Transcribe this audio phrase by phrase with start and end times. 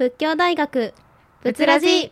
[0.00, 0.94] 仏教大学
[1.42, 2.10] 仏ラジ。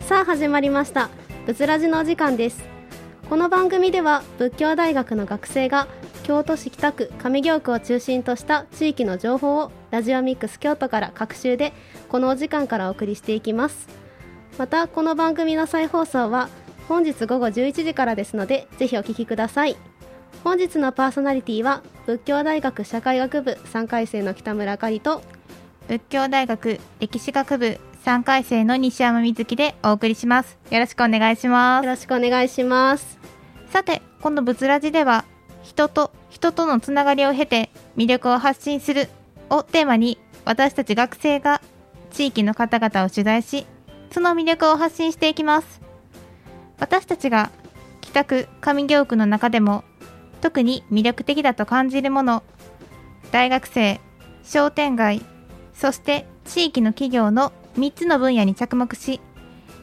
[0.00, 1.10] さあ始まりました。
[1.46, 2.64] 仏ラジのお時間です。
[3.30, 5.86] この番組では仏教大学の学生が
[6.26, 11.72] 京都市北区上京区を中心とした地域の情報をラジオミックス京都から各週で
[12.08, 13.88] このお時間からお送りしていきます。
[14.58, 16.48] またこの番組の再放送は
[16.88, 19.76] 本日午後11時からですのでぜひお聞きください。
[20.42, 25.22] 本日のパーソナリティは仏教大学社会学部3回生の北村あかりと
[25.86, 30.58] 仏教大学歴史学部3回生の西山瑞希でお送りします。
[30.72, 31.84] よろしくお願いします。
[31.84, 33.16] よろしくお願いします。
[33.70, 35.24] さてこの仏ラジでは
[35.66, 39.08] 人と人とのつながりを経て魅力を発信する
[39.50, 41.60] をテーマに私たち学生が
[42.12, 43.66] 地域の方々を取材し
[44.12, 45.80] その魅力を発信していきます。
[46.78, 47.50] 私たちが
[48.00, 49.82] 北区上京区の中でも
[50.40, 52.42] 特に魅力的だと感じるもの
[53.32, 54.00] 大学生
[54.44, 55.22] 商店街
[55.74, 59.20] そして地域の企業の3つの分野に着目し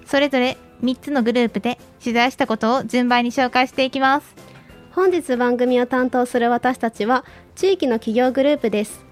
[0.05, 4.52] それぞれ3つのグループで取材したことを順番に紹介していきます。
[4.95, 9.03] 本日番組を担当する私たちは地域の企業グループです。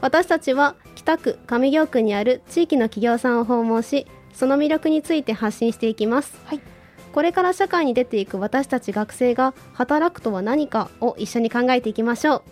[0.00, 6.60] 私たちは北区上京区にある地域の企業さんを訪問しその魅力について発信していきます、はい。
[7.12, 12.42] これから社会に出ていく私たち学生が働くとは何かを一緒に考えていきましょう。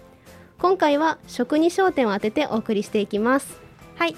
[0.59, 3.59] 今回は食に焦点を当ててお送りしていきます。
[3.95, 4.17] はい。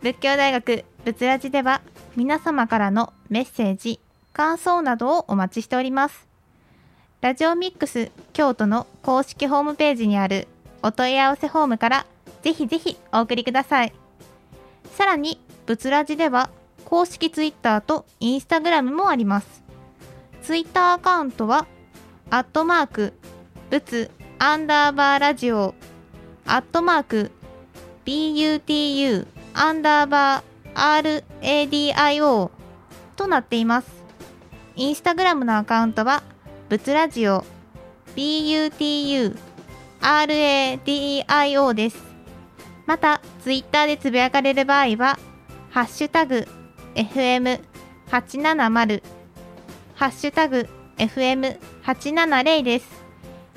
[0.00, 1.82] 仏教大学仏ラジでは
[2.16, 4.00] 皆様からのメッセージ
[4.32, 6.29] 感想などをお待ちしております
[7.20, 10.48] ラジオミックス京都の公式ホームページにある
[10.82, 12.06] お問い合わせフォームから
[12.42, 13.92] ぜひぜひお送りください
[14.96, 16.50] さらに仏ラジでは
[16.84, 19.62] 公式ツイッターとインスタグラムもあります
[20.42, 21.66] ツイッターアカウントは
[22.30, 23.12] アットマーク
[23.70, 25.74] 仏アンダーバーラジオ
[26.46, 27.30] アットマーク
[28.06, 30.50] BUTU アンダーバー
[31.42, 32.50] RADIO
[33.16, 33.88] となっています。
[34.76, 36.22] インスタグラムのアカウントは、
[36.70, 37.44] ブツラジオ
[38.14, 39.36] BUTU
[40.00, 42.00] RADIO です。
[42.86, 45.18] また、ツイッターでつぶやかれる場合は、
[45.70, 46.46] ハッシュタグ
[46.94, 49.02] FM870
[49.96, 52.86] ハッシュタグ FM870 です。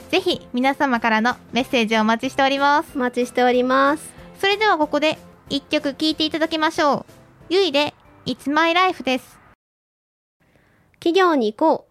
[0.09, 2.93] ぜひ皆様からのメッセージをお待ちしております。
[2.95, 5.19] お待ちしておりますそれではここで
[5.49, 7.05] 一曲聴いていただきましょう。
[7.49, 7.93] ゆいで
[8.25, 9.39] It's My Life です。
[10.93, 11.85] 企業に行こ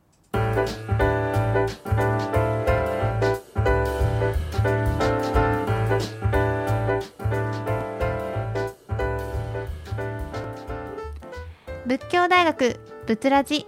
[11.85, 13.67] 仏教大学仏ラジ。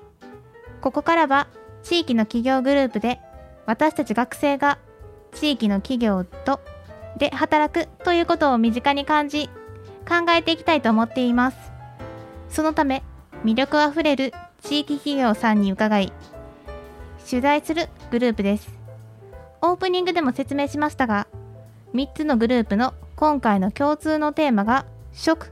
[0.80, 1.48] ここからは
[1.82, 3.18] 地域の企業グループで
[3.66, 4.78] 私たち学生が
[5.32, 6.60] 地域の企業と
[7.18, 9.48] で働くということを身近に感じ
[10.08, 11.56] 考えていきたいと思っています。
[12.48, 13.02] そのため
[13.44, 14.32] 魅力あふれる
[14.62, 16.12] 地域企業さんに伺い
[17.28, 18.72] 取材するグループです。
[19.60, 21.26] オープニングでも説明しましたが
[21.94, 25.50] 3つのグループの今回の共通のテーマが食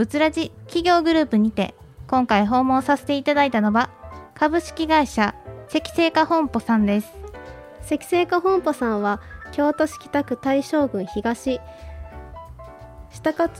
[0.00, 1.74] 仏ラジ企業グループにて
[2.06, 3.90] 今回訪問させていただいたのは
[4.34, 5.34] 株式会社
[5.68, 7.12] 積成化本舗さんです。
[7.14, 9.20] う積成化本舗さんは
[9.52, 11.60] 京都市北区大正郡東
[13.10, 13.50] 下勝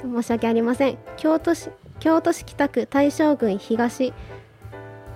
[0.00, 0.98] 申し訳ありません。
[1.18, 1.68] 京都市
[2.00, 4.14] 京都市北区大正郡東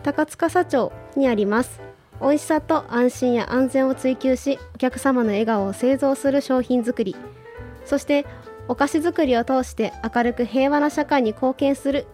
[0.02, 1.80] 高塚佐町にあります。
[2.20, 7.16] 美味しさと安心や安全を追求しお客様の笑顔を製造する商品作り。
[7.86, 8.26] そして
[8.68, 12.06] お菓子作りを通して明るく平和な社会に貢献する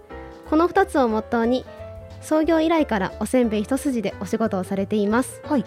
[0.49, 1.65] この2つをモットーに
[2.21, 5.65] 創業以来からおせんべい一筋でお仕事をされていますはい。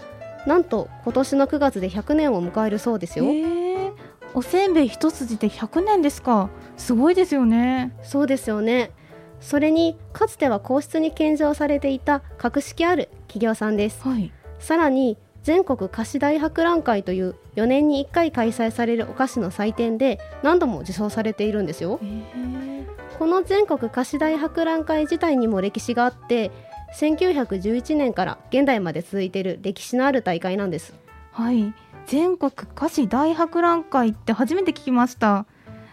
[0.48, 3.94] なんと今年の9月で100年を迎えるそうですよ、えー、
[4.34, 6.50] おせんべい一筋で100年ですか。
[6.78, 7.96] すごいですよね。
[8.02, 8.92] そうですよね
[9.40, 14.32] それにかつては皇室に献上されていた格式ある企業さんですはい。
[14.60, 22.86] さらに全国菓子大博覧会という4年に1回開催されるお菓子の祭典で何度も受賞されているんですよえー、
[23.18, 26.52] この全国菓子大博覧会自体にも歴史があって
[26.96, 30.94] 1911年から現代まで続いている歴史のある大会なんです
[31.32, 31.74] はい。
[32.08, 35.46] 全国菓子大博覧会って初めて聞きました。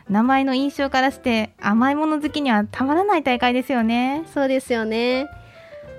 [0.08, 4.24] 名前の印象からして甘いもの好きにはたまらない大会ですよね。
[4.32, 5.26] そうですよね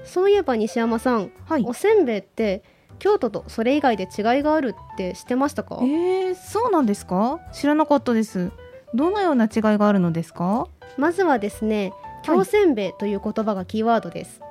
[0.04, 1.63] そういえば西山さんはい。
[1.66, 2.63] おせんべいって
[3.00, 5.80] 京都とそれ以外で違いがあるって知ってましたか？
[5.81, 7.40] えー、そうなんですか？
[7.51, 8.51] 知らなかったです。
[8.94, 10.68] どのような違いがあるのですか？
[10.98, 11.94] まずはですね
[12.24, 14.42] 京せんべいという言葉がキーワードです、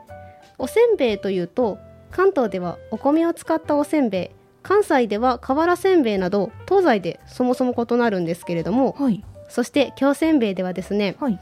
[0.59, 1.79] おせんべいというと
[2.11, 9.25] 関東ではお米を使ったおせんべい関西では瓦せんべいなど東西でそもそも異なるんですけれどもはい。
[9.51, 11.39] そして京せんべいではですねはい。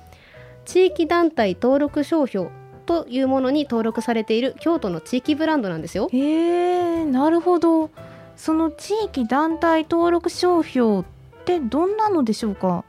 [0.64, 2.50] 地域団体登録商標
[2.86, 6.08] というものに登録されている京都の地域ブランドなんですよ。
[6.12, 7.90] へえなるほど。
[8.36, 11.04] その地域団体登録商標っ
[11.44, 12.84] てどんなのでしょうか？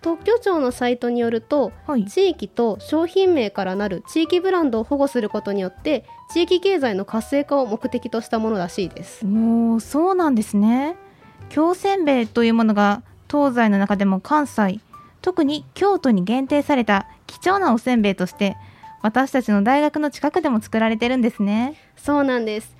[0.00, 2.04] 特許庁のサイトによるとはい。
[2.04, 9.26] 地域と商品名からなる地域ブランドを保護することによって地域経済の活性化を目的としたものらしいです。
[9.26, 10.96] おおそうなんですね。
[11.48, 14.80] 京せんべいというものが東西の中でも関西
[15.20, 18.56] 特に京都に限定された貴重なおせんべいとして
[19.08, 21.76] 私たちの大学の近くでも作られてるんですね。
[21.96, 22.76] そうなんです。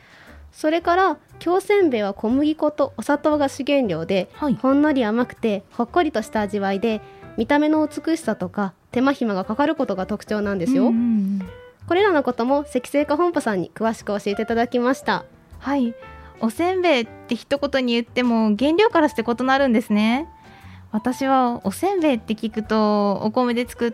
[0.52, 4.54] それから京せんべいは小麦粉とお砂糖が主原料ではい。
[4.56, 7.00] ほんのり甘くてほっこりとした味わいで
[7.38, 10.92] 見た目の美しさとか手間暇がかかることが特徴なんですよ、
[11.86, 15.24] これらのことも積成化本舗さんに詳しく教えていただきました。
[15.60, 15.94] はい。
[16.40, 20.28] おせんべいって一言に言っても原料からして異なるんですね。
[20.92, 23.92] 私はおせんべいって聞くとお米で作っ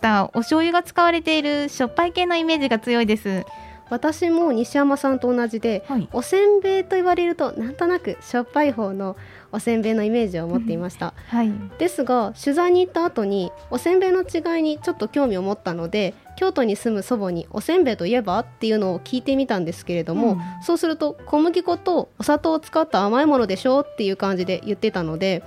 [0.00, 3.44] たお醤油が使われているしょっぱい系のイメージが強いです。
[3.90, 6.08] 私も西山さんと同じではい。
[6.12, 9.16] おせんべいと言われるとなんとなくしょっぱい方の
[9.50, 11.52] おせんべいのイメージを持っていました、はい。
[11.78, 20.40] ですが取材に行った後におせんべいの違いにちょっと興味を持ったので京都に住む祖母におせんべいといえばっていうのを聞いてみたんですけれども、うん。
[20.62, 25.42] そうすると小麦粉とお砂糖を使った甘いものでしょっていう感じで言ってたので、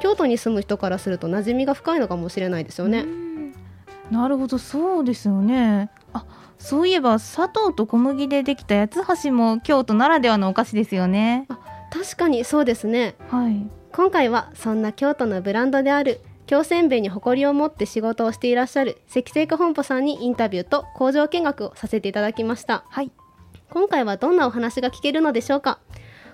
[0.00, 3.33] 京都に住む人からすると馴染みが深いのかもしれないですよね、うん
[4.10, 5.90] なるほどそうですよね。
[6.12, 6.24] あ
[6.58, 11.46] そういえば砂糖と小麦でできた八つ橋も京都ならではのお菓子ですよね。
[11.90, 13.16] 確かにそうですね。
[13.28, 13.66] はい。
[13.92, 22.84] 今回はそんな京都のブランドである京せんべいに誇りを持って仕事をしていらっしゃる関製菓本舗さんにインタビューと工場見学をさせていただきました。
[22.88, 23.10] はい。
[23.70, 25.80] 今回はどんなお話が聞けるのでしょうか。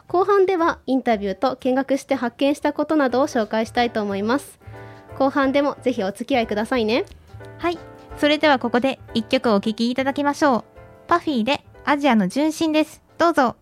[0.09, 4.59] 後半ではインタビューと見学して発見したことなどを紹介したいと思います。
[5.19, 7.05] 後半でもぜひお付き合いくださいね
[7.59, 7.79] はい。
[8.19, 10.65] それではここで一曲お聴きいただきましょう。
[11.07, 13.03] パフィーでアジアの純真です。
[13.19, 13.57] どうぞ。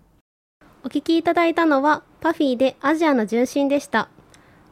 [0.85, 4.09] お聞きいただいたのはパフィーでアジアの純真でした。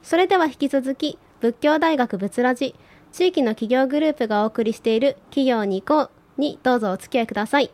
[0.03, 2.75] それでは引き続き仏教大学仏ラジ
[3.13, 7.71] 地域の企業グループがお送りしている企業に行こうにどうぞお付き合いください。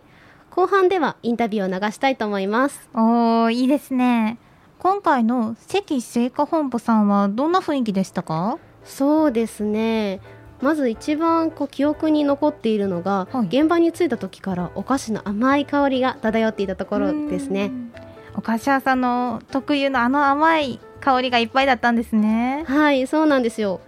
[0.51, 2.89] 後半ではインタビューを流したいと思います。
[2.95, 4.39] おーいいですね。
[4.79, 8.59] 今回の関製菓本舗さんはどんな雰囲気でしたか？
[8.85, 10.21] そうですね
[10.63, 13.47] まず一番こう記憶に残っているのが、はい。
[13.47, 17.67] 現場に着いた時からお菓子の甘い香りが漂っていたところですね。
[17.67, 17.93] うん。
[18.37, 22.65] お菓子屋さんの特有のあの甘い香りがいっぱいだったんですね。
[22.67, 23.81] はいそうなんですよ。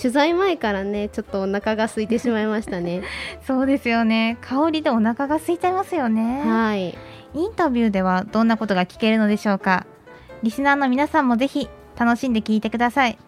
[0.00, 3.02] 取材前からねちょっとお腹が空いてしまいましたね。
[3.44, 4.38] そうですよね。
[4.40, 6.42] 香りでお腹が空いちゃいますよね。
[6.46, 6.96] はい。
[7.34, 9.86] インタビューではどんなことが聞けるのでしょうか。
[10.42, 11.68] リスナーの皆さんもぜひ
[11.98, 13.18] 楽しんで聞いてください。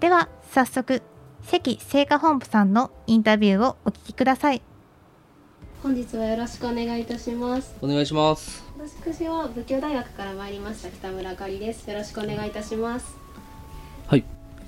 [0.00, 1.02] では早速
[1.42, 4.62] 関製菓本部さんのインタビューをお聞きください
[5.82, 8.64] 本日はよろしくお願いいたしますお願いします。
[8.78, 13.16] 私は仏教大学から参りました北村あかりですよろしくお願いいたします
[14.06, 14.24] はい。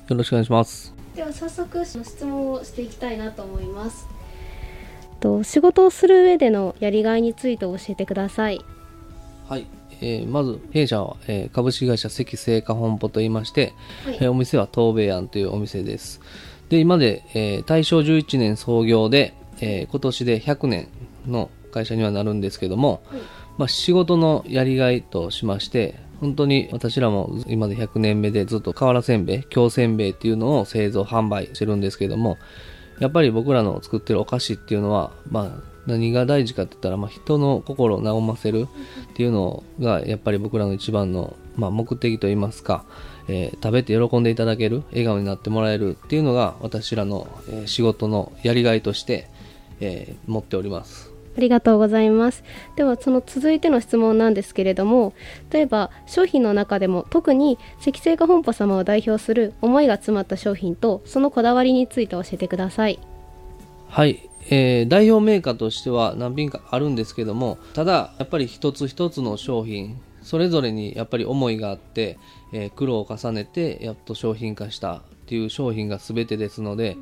[0.09, 0.93] よろしくお願いします。
[1.15, 4.07] では早速質問をしていきたいなと思います
[5.19, 8.61] と仕事をする上でのやりがいについて教えてください
[9.49, 9.67] はい。
[10.03, 16.21] えーまず、弊社は、えー株式会社積成化本舗といいまして、はいえーお店は東米庵というお店です。
[16.71, 20.89] で、今で、えー大正11年創業で、えー今年で100年
[21.27, 23.21] の会社にはなるんですけども、はい。
[23.59, 32.39] まあ、仕事のやりがいとしまして、本当に私らも今で100年目でずっと瓦せんべい、京せんべいっていうのを製造販売してるんですけども、
[33.01, 38.69] やっぱり僕らの作ってるお菓子っていうのは、まあ、何が大事かって言ったら、まあ、人の心を和ませる
[39.13, 42.85] っていうのがやっぱり僕らの一番の、まあ、目的といいますか、
[43.31, 49.29] えー食べて喜んでいただける笑顔になってもらえるっていうのが私らの、えー仕事のやりがいとして、
[49.81, 51.11] えー持っております。
[51.37, 52.43] ありがとうございます。
[52.75, 55.15] ではその続いての質問なんですけれども
[55.51, 62.99] 例えば商品の中でも特に積成化本舗様を代表する思いが詰まった商品とそのこだわりについて教えてください。
[63.89, 72.19] はい、えー代表メーカーとしては何品かあるんですけどもただやっぱり一つ一つの商品それぞれにやっぱり思いがあって、
[72.53, 76.97] えー苦労を重ねてやっと商品化したっていう商品が全てですので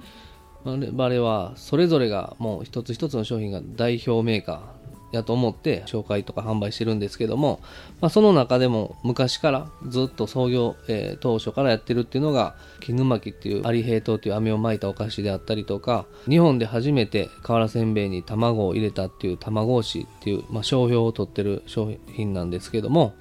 [0.65, 4.79] 我々はそれぞれがもう一つ一つの商品が代表メーカー
[5.13, 7.61] やと思って紹介とか販売してるんですけども、
[8.01, 23.15] まあ、その中でも昔からずっと創業、えー、当初からやってるっていうのが絹巻っていうアリヘイトっていう飴を巻いたお菓子であったりとか日本で初めて瓦せんべいに卵を入れたっていう卵押しっていう、まあ、商標を取ってる商品なんですけども、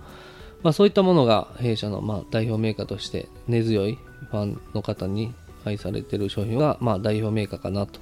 [0.63, 3.97] まあ、そういったものが弊社のまあ代表メーカーとして根強い
[4.31, 5.33] ファンの方に
[5.65, 7.99] 愛されてる商品がまあ代表メーカーかなと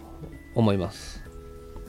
[0.56, 1.24] 思います。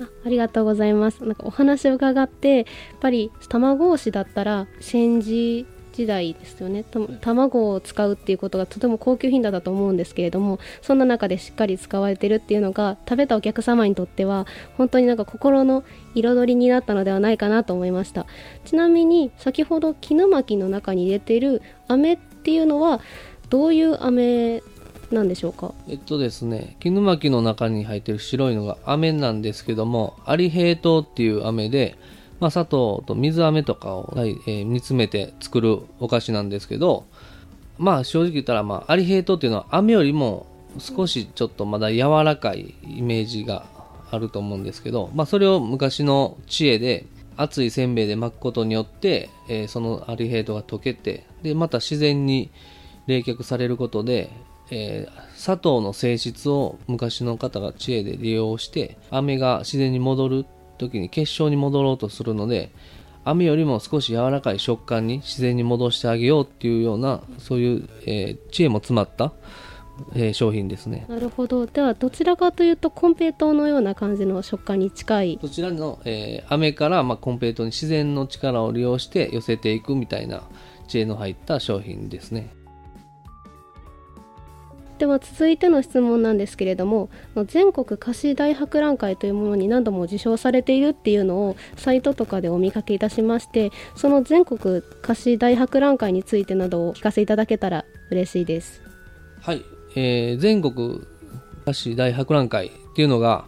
[0.01, 2.65] あありがとうございますなんかお話を伺ってやっ
[3.01, 5.65] ぱり卵押しだったら煎じ
[5.97, 6.85] 時代ですよね。
[7.23, 15.85] 卵を使うっていうことがとても高級品だったと思うんですけれどもそんな中でしっかり使われてるっていうのが食べたお客様にとっては本当になんか心の
[16.15, 18.27] 彩りになったのではないかなと思いました。
[18.65, 23.01] ちなみに先ほど絹巻きの中に入れてる飴っていうのは
[23.49, 24.63] どういう飴
[25.11, 25.73] なんでしょうか？
[25.89, 31.97] えっとですね絹巻きの中に入ってる白いのが飴なんですけどもアリヘイトっていう飴で、
[32.41, 37.07] まあ、砂糖と水飴とかを、はいえー、煮詰めて作るお菓子なんですけど
[37.79, 40.47] まあ正直言ったら、まあ、アリヘイトっていうのは飴よりも
[40.79, 43.67] 少しちょっとまだ柔らかいイメージが
[44.11, 52.51] あると思うんですけど、まあ、それを昔の知恵で熱いせんべいで巻くことによって、えー、そのアリヘイトが溶けてでまた自然に
[53.07, 54.31] 冷却されることで
[54.71, 62.71] えー、砂糖の性質を昔の方が知恵で利用して飴が自然に戻る時に結晶に戻ろうとするので
[63.25, 69.33] 飴よりも少し柔らかい食感に自然に戻してあげようっていうようなそういう、えー、知恵も詰まった、
[70.15, 71.07] えー、商品ですね。
[71.09, 71.67] なるほど。
[71.67, 75.39] ではどちらかというとコンペイトーのような感じの食感に近い。
[75.43, 80.43] そちらの、えー、飴から、まあ、コンペイトーに自然の力を利用して寄せていくみたいな
[80.87, 82.55] 知恵の入った商品ですね
[84.99, 87.11] では続いての質問なんですけれども
[87.47, 98.83] 全国菓子大博覧会というものに何度も受賞されているっていうのをサイトとかでお見かけいたしましてその全国菓子大博覧会についてなどを聞かせいただけたら嬉しいです。
[99.41, 99.63] はい、
[99.95, 101.03] えー、全国
[101.65, 103.45] 菓子大博覧会っていうのが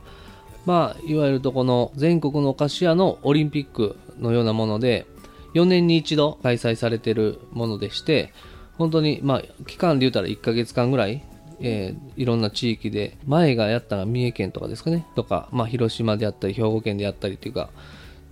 [0.67, 5.07] まあいわゆるとこの全国の菓子屋のオリンピックのようなもので
[5.55, 8.35] 4年に一度開催されているものでして
[8.77, 11.25] 本当にまあ期間で言うたら1ヶ月間ぐらい
[11.61, 17.71] えー、いろんな地域で、前がやったのは三重県とかですかね、とか、まあ、広島であったり、兵庫県であったりっていうか、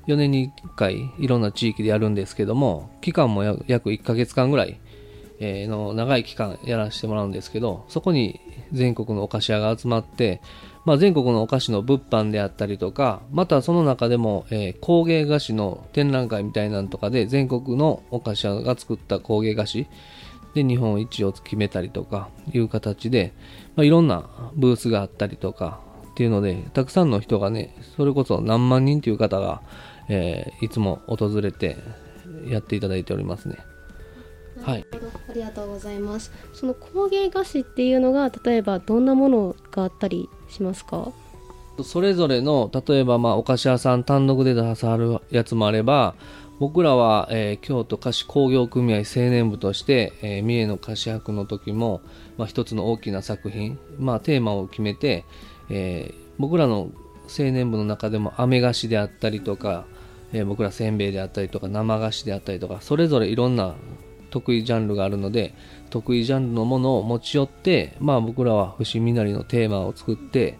[0.06, 4.78] 4年に1回いろんな地域でやるんですけども、期間も約1ヶ月間ぐらい、
[5.38, 8.40] え、の長い期間やらせてもらうんですけど、そこに
[8.72, 10.40] 全国のお菓子屋が集まって、
[10.84, 19.86] まあ、全国のお菓子の物販であったりとか、またその中でも、えー、工芸菓子の展覧会みたいなんとかで、全国のお菓子屋が作った工芸菓子、
[20.56, 23.34] で日本一を決めたりとかいう形で、
[23.76, 25.80] まあ、いろんなブースがあったりとか
[26.12, 29.62] っていうのでたくさんの人がねそれこそ何万人という方が、
[30.08, 31.76] えー、いつも訪れて
[32.48, 33.58] やっていただいておりますね。
[34.62, 34.86] はい、
[35.28, 36.32] ありがとうございます。
[36.54, 41.12] その工芸菓子っていうのが例えばどんなものがあったりしますか？
[41.84, 46.14] それぞれの例えばまあお菓子屋さん単独で出さはるやつもあれば
[46.58, 52.00] 僕らは、えー、京都菓子工業組合青年部として、えー、三重の菓子博の時も、
[52.38, 55.24] まあ、一つの大きな作品、まあ、テーマを決めて、
[55.68, 56.90] えー、僕らの
[57.24, 59.84] 青年部の中でも飴菓子であったりとか、
[60.32, 63.74] えー、僕らせんべいであったりとか生菓子であったりとかそれぞれいろんな
[64.30, 65.54] 得意ジャンルがあるので
[65.90, 70.58] 得意ジャンルのものを持ち寄って、まあ、僕らは伏見なりのテーマを作って、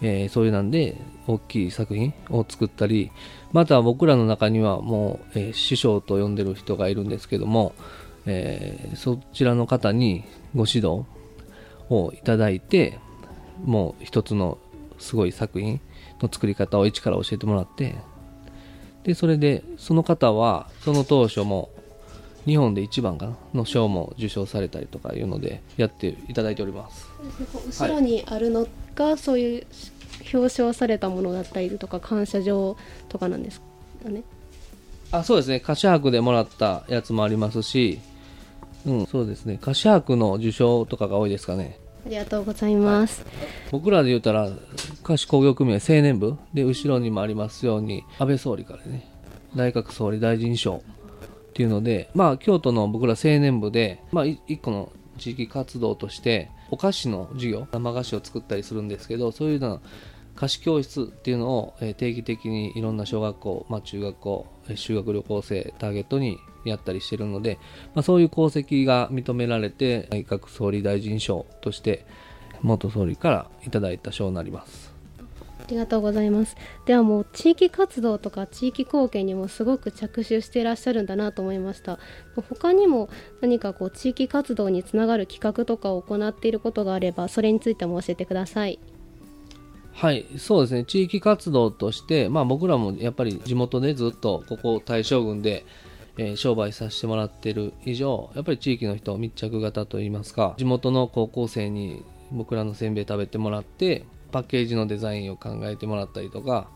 [0.00, 3.10] えー、そういうなんで大きい作品を作ったり
[3.52, 7.74] また僕らの中にはもう、えー、師匠と呼んでる人がいるんですけども、
[8.26, 10.24] えー、そちらの方に
[10.54, 11.04] ご指導
[11.88, 12.98] をいただいて
[13.64, 14.58] もう一つの
[14.98, 15.80] すごい作品
[16.20, 17.96] の作り方を一から教えてもらって
[19.04, 21.70] でそれでその方はその当初も
[22.44, 27.08] 日本で一番かなの賞も受賞されたりとかいうのでやっていただいております。
[27.82, 29.66] 後ろにあるのが、はい、そういう
[30.32, 32.76] 表彰されたものだったりとか感謝状
[33.08, 33.60] とかなんです
[34.02, 34.22] かね。
[35.12, 35.60] あそうですね。
[35.60, 38.00] 菓子博でもらったやつもありますし
[38.84, 39.58] うんそうですね。
[39.60, 41.78] 菓子博の受賞とかが多いですかね。
[42.06, 43.32] ありがとうございます、はい、
[43.72, 44.48] 僕らで言うたら
[45.02, 49.10] 菓子工業組合青年部で後ろにもありますように安倍総理からね
[49.56, 50.80] 内閣総理大臣賞っ
[51.52, 59.80] ていうのでまあ京都の僕ら青年部でまあ一個の地域活動としてお菓子の授業生菓子を作ったりするんですけどそういうの
[60.34, 67.58] 菓子教室っていうのを定期的にいろんな小学校、まあ、中学校修学旅行生ターゲットにやったりしてるので、
[67.94, 72.04] まあ、そういう功績が認められて内閣総理大臣賞として
[72.62, 74.85] 元総理からいただいた賞になります。
[75.66, 76.56] ありがとうございます。
[76.84, 81.98] ではもう地域活動とか地域貢献にもすごく着手していらっしゃるんだなと思いました。
[82.48, 83.08] 他にも
[83.40, 88.78] 何かこう地域活動につながる企画とかを行っていることがあればそれについても教えてください。
[89.92, 90.84] はい、そうですね。
[90.84, 95.64] 地域活動として、まあ僕らもやっぱり地元でずっとここ大正郡で、
[96.18, 104.04] えー商売させてもらってる以上、やっぱり地域の人密着型といいますか、地元の高校生に僕らのせんべい食べてもらって、
[104.36, 106.68] パッケージのデザインを考えてもらったりとか、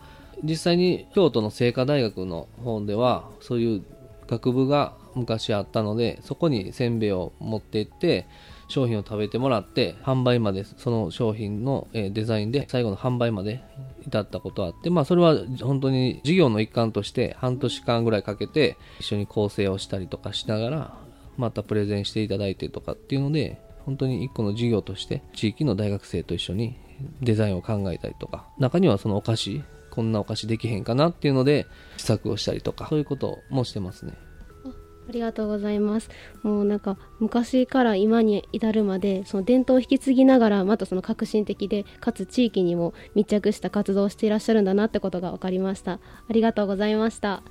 [0.43, 3.85] 実際に京都の清華大学の方では、そういう
[4.27, 8.27] 学部が昔あったので、そこにせんべいを持って行って、
[8.69, 13.65] 商品を食べてもらって販売までその商品のデザインで最後の販売まで
[14.07, 20.95] 至ったことあってまあそれは本当に事業の一環として半年間ぐらいかけて一緒に構成をしたりとかしながら
[21.37, 26.79] またプレゼンしていただいてとかっていうので本当に一個の事業として地域の大学生と一緒に
[27.23, 31.67] デザインを考えたりとか中にはそのお菓子こんなお菓子できへんかなっていうので
[31.97, 34.15] 試作をしたりとかそういうこともしてますね
[35.11, 36.09] ありがとうございます。
[36.45, 45.95] もうなんか昔から今に至るまでその伝統を引き継ぎながらまたその革新的でかつ地域にも密着した活動をしていらっしゃるんだなってことが分かりました。
[45.95, 47.43] ありがとうございました。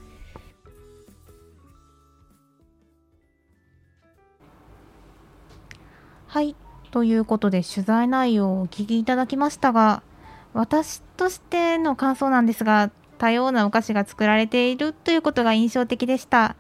[6.28, 6.56] はい。
[6.92, 10.02] ということで取材内容をお聞きいただきましたが、
[10.54, 16.56] 私としての感想なんですが、多様なお菓子が作られているということが印象的でした。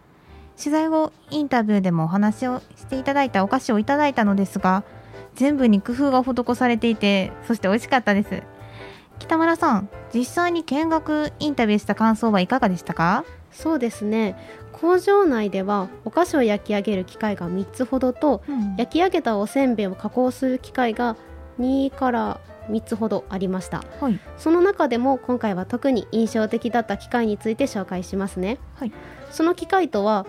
[0.57, 4.83] 取材後、インタビューでもお話をしていただいたお菓子をいただいたのですが、
[5.35, 8.43] 全部に工夫が施されていて、そして美味しかったです。
[9.19, 13.23] 北村さん、実際に見学インタビューした感想はいかがでしたか？
[13.51, 14.35] そうですね。
[14.71, 18.41] 工場内ではお菓子を焼き上げる機械が3つほどと
[18.77, 21.17] 焼き上げたおせんべいを加工する機械が
[21.59, 23.83] 2から3つほどありました。
[23.99, 24.19] はい。
[24.37, 28.57] その中でも今回は特に印象的だった機械について紹介しますね。
[28.75, 28.91] はい。
[29.31, 30.25] その機械とは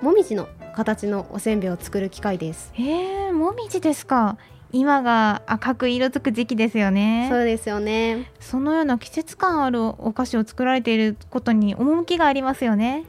[0.00, 2.70] もみじの形のおせんべいを作る機械です。
[2.72, 4.36] へえ、もみじですか。
[4.72, 7.28] 今が赤く色づく時期ですよね。
[7.30, 8.30] そうですよね。
[8.40, 13.04] そのような季節感あるお菓子を作られていることに趣がありますよね。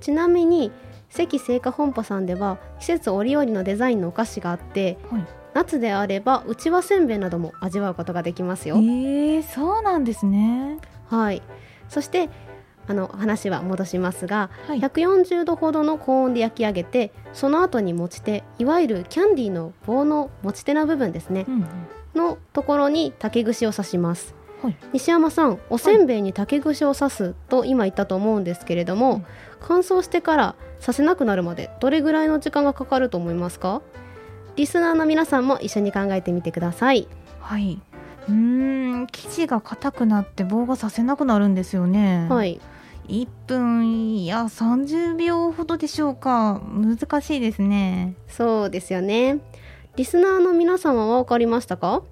[0.00, 0.70] ちなみに
[1.08, 5.24] 関製菓本舗さんでは季節折々のデザインのお菓子があってはい。
[5.54, 8.76] 夏であればうちわせんべいなども味わうことができますよ。
[8.76, 10.76] ええ、そうなんですね。
[11.06, 11.42] はい。
[11.88, 12.28] そして
[12.88, 14.80] あの話は戻しますが、はい。
[14.80, 21.66] 140度ほどの高温で焼き上げてその後に持ち手いわゆるキャンディーの棒の持ち手の部分ですねうんうん。
[22.14, 24.76] のところに竹串を刺しますはい。
[24.92, 29.26] 西山さんおせんべいに竹串を刺すと今言ったと思うんですけれども、うん
[29.58, 33.80] 乾燥してから刺せなくなるまでどれぐらいの時間がかかると思いますか？
[34.54, 37.08] リスナーの皆さんも一緒に考えてみてください
[37.40, 37.80] はい。
[38.28, 42.26] うーん、生地が硬くなって棒がさせなくなるんですよね。。
[42.28, 42.60] はいい
[43.08, 46.60] 1分や30秒ほどでしょうか。
[46.68, 48.14] 難しいですね。
[48.28, 49.38] そうですよね
[49.96, 52.02] リスナーの皆さんは分かりましたか？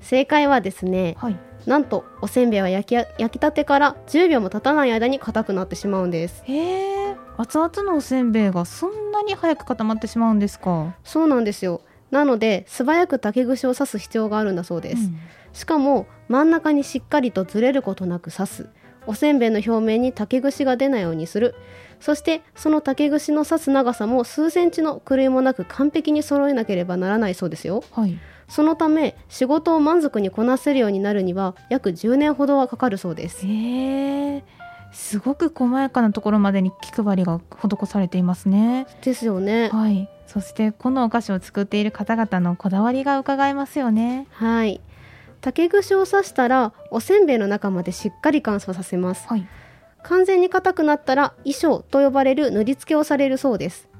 [0.00, 1.36] 正解はですねはい。
[1.66, 10.96] なんとおせんべいは焼きや焼きたてから10秒も経たない間に硬くなってしまうんですへえ、熱々のおせんべいがそんなに早く固まってしまうんですか。
[11.04, 15.18] そうなんですよなので素早く竹串を刺す必要があるんだそうです、うん
[15.52, 18.68] しかも真ん中にしっかりとずれることなく刺す
[19.06, 21.54] おせんべいの表面に竹串が出ないようにする
[22.00, 28.18] そしてその竹串の刺す長さも数センチの狂いもなく完璧に揃えなければならないそうですよはい。
[28.48, 33.46] そのため仕事を満足にこなせるようになるには約10年ほどはかかるそうです
[34.92, 38.88] すごく細やかなところまでに気配りが施されていますね。
[39.02, 40.08] ですよねはい。
[40.26, 44.26] そしてこのお菓子を作っている方々のこだわりが伺えますよね。
[44.30, 44.80] はい
[45.40, 49.26] 竹串を刺したらおせんべいの中までしっかり乾燥させます。
[49.28, 49.46] はい。
[50.02, 53.90] 完全に硬くなったら衣装と呼ばれる塗り付けをされるそうです。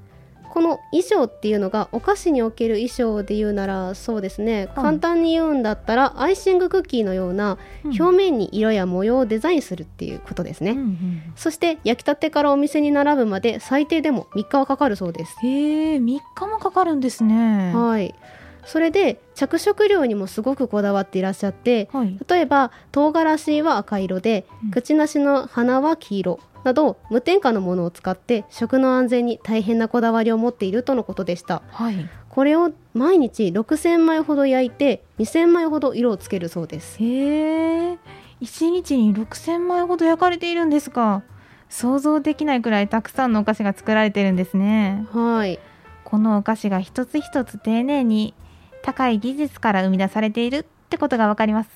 [0.50, 17.72] この衣装っていうのがお菓子における衣装で言うならそうですね、簡単に言うんだったらアイシングクッキーのような表面に色や模様をデザインするっていうことですね、うんうんそして焼きたてからお店に並ぶまで最低でも3日はかかるそうです、へえ、3日もかかるんですね。
[17.72, 18.14] はい
[18.64, 22.18] それで着色料にもすごくこだわっていらっしゃってはい。
[22.28, 32.08] 例えば唐辛子は赤色で、うん口なしの花は黄色など無添加のものを使って食の安全に大変なこだわりを持っているとのことでしたはい。
[32.28, 37.98] これを毎日6000枚ほど焼いて2000枚ほど色をつけるそうですへえ、
[38.42, 41.22] 1日に6000枚ほど焼かれているんですか。
[41.68, 45.06] 想像できないくらいたくさんのお菓子が作られているんですね。
[45.12, 45.58] はい
[46.04, 48.34] このお菓子が一つ一つ丁寧に
[48.82, 51.70] 高い技術から生み出されているってことがわかります。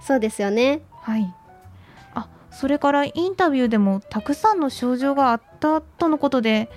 [0.00, 0.82] そうですよね。
[1.00, 1.34] はい。
[2.14, 6.68] あそれからインタビューでもたくさんの症状があったとのことで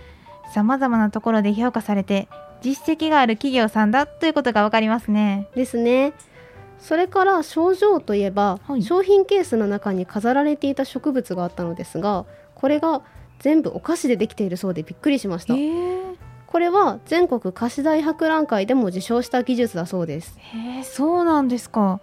[0.54, 2.28] さまざまなところで評価されて
[2.62, 5.47] 実績がある企業さんだということが分かりますね。
[5.56, 6.13] ですね。
[6.80, 8.84] それから症状といえば、はい。
[8.84, 13.01] 商品ケースの中に飾られていた植物があったのですがこれが
[13.39, 15.56] 全部お菓子でできているそうでびっくりしました。
[15.56, 15.58] へ
[16.47, 20.38] これは全国菓子大博覧会でも受賞した技術だそうです。
[20.79, 21.99] えそうなんですか。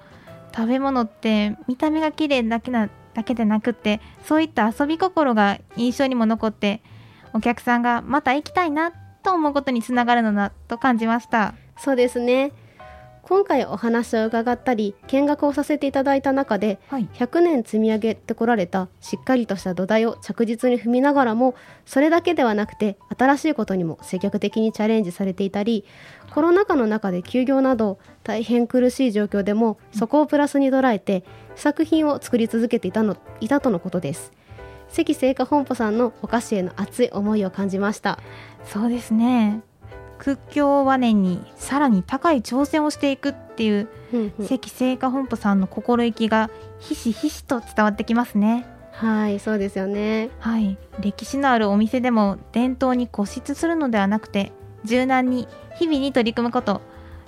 [0.54, 6.82] 食べ物って見た目が綺麗だけなだけでなくってそういった遊び心が印象にも残って
[7.34, 11.54] お客さんがまた行きたいなと思うことにつながるのだと感じました。
[11.78, 12.52] そうですね
[13.22, 17.08] 今回お話を伺ったり見学をさせていただいた中ではい。
[17.14, 21.54] 100年積み上げてこられたしっかりとした土台を着実に踏みながらも
[21.86, 25.84] それだけではなくて新しいことにも積極的にチャレンジされていたり
[26.34, 34.32] コロナ禍の中で休業など大変苦しい状況でもそこをプラスに捉えて作品を作り続けていたのいたとのことです。
[34.88, 38.18] 関製菓本舗さんのお菓子への熱い思いを感じました。
[38.64, 39.62] そうですね
[40.22, 43.88] 屈強和年にさらに高い挑戦をしていくっていう
[44.46, 48.64] 関製菓本舗さんの心意気がひしひしと伝わってきますね。
[48.92, 50.30] はいそうですよね。
[50.38, 50.78] はい。
[51.00, 54.52] 歴史のあるお店でも伝統に固執するのではなくて
[54.84, 56.82] 柔軟に日々に取り組むこと。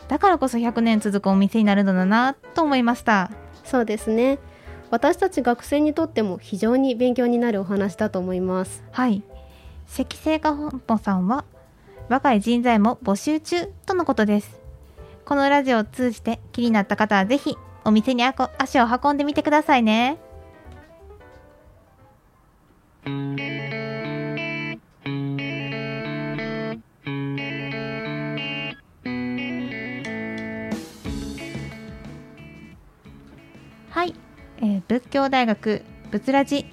[0.07, 3.33] だからこそ100年続くお店になるのだなと思いました。
[3.65, 4.39] そうですね。
[4.91, 8.85] 私たち学生にとっても非常に勉強になるお話だと思います。
[8.93, 9.25] はい。
[9.89, 11.45] 関製菓本舗さんは
[12.09, 14.61] 若い人材も募集中とのことです。
[15.25, 20.19] このラジオを通じて気になった方はぜひお店にあこ足を運んでみてくださいね。
[33.91, 34.15] はい、
[34.59, 36.67] えー仏教大学仏ラジ。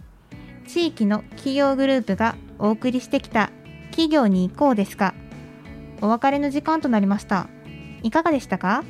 [0.68, 3.50] 地域の企業グループがお送りしてきた
[3.90, 5.14] 企業に行こうですが
[6.02, 7.48] お別れの時間となりました。
[8.04, 8.84] いかがでしたか？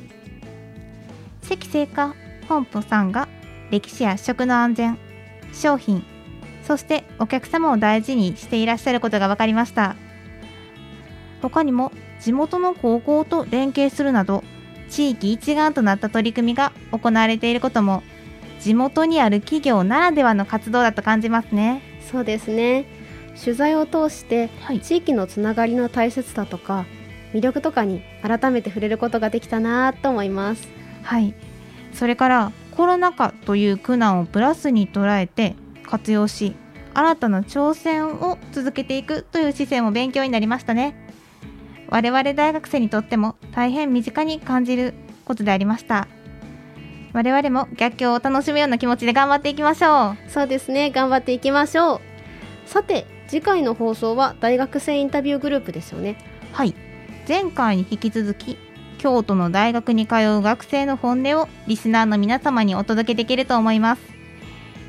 [1.42, 2.14] 関製菓
[2.48, 3.28] 本舗さんが
[3.70, 4.98] 歴史や食の安全
[5.52, 6.04] 商品
[6.62, 9.96] そしてお客様を大事にしていらっしゃることが分かりました。
[11.42, 14.44] 他にも地元の高校と連携するなど
[14.88, 18.02] 地域一丸となった取り組みが行われていることも
[18.60, 21.82] 地元にある企業ならではの活動だと感じますね。
[22.10, 22.86] そうですね。
[23.42, 24.80] 取材を通してはい。
[24.80, 26.84] 地域のつながりの大切さとか
[27.32, 30.68] 魅力とかに改めて触れることができたなと思います。
[31.02, 31.34] はい、
[31.92, 35.54] それからコロナ禍という苦難をプラスに捉えて
[35.86, 36.54] 活用し
[36.94, 40.94] 新たな挑戦を続けていくという姿勢も勉強になりましたね。
[41.88, 46.08] 我々大学生にとっても大変身近に感じることでありました。
[47.12, 50.30] 我々も逆境を楽しむような気持ちで頑張っていきましょう。
[50.30, 50.90] そうですね。
[50.90, 52.00] 頑張っていきましょう。
[52.66, 56.16] さて次回の放送は大学生インタビューグループですよね。
[56.52, 56.74] はい
[57.28, 58.58] 前回に引き続き
[58.98, 64.02] 京都の大学に通う学生の本音をリスナーの皆様にお届けできると思います。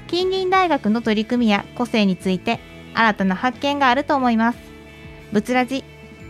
[0.08, 2.60] 近隣大学の取り組みや個性について
[2.94, 4.60] 新たな発見があると思います。
[5.32, 5.84] ぶつらじ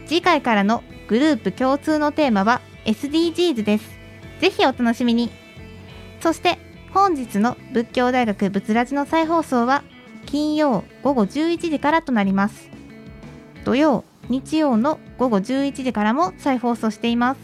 [0.05, 3.91] 次回からのグループ共通のテーマは SDGs です。
[4.39, 5.29] ぜひお楽しみに。
[6.21, 6.57] そして
[6.93, 9.83] 本日の仏教大学ぶつらじの再放送は
[10.25, 12.69] 金曜午後11時からとなります。
[13.65, 17.39] 土曜日曜の午後11時からも再放送しています。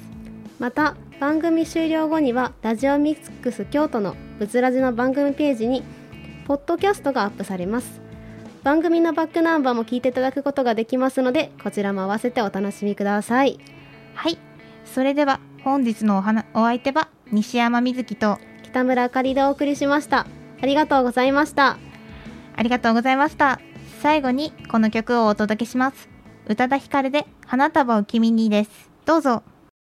[0.59, 5.83] また番組終了後にはラジオミックス京都のブツラジの番組ページに
[6.45, 8.01] ポッドキャストがアップされます。
[8.63, 13.59] 番組のバックナンバーも聞いていただくことができますのでこちらも合わせてお楽しみください。
[14.15, 14.37] はい。
[14.85, 20.27] それでは本日のお話お相手は西山瑞希と北村あかりでお送りしました。
[20.61, 21.77] ありがとうございました。
[22.55, 23.59] ありがとうございました。
[24.01, 26.08] 最後にこの曲をお届けします
[26.49, 28.89] 宇多田ヒカルで花束を君にです。
[29.05, 29.43] どうぞ。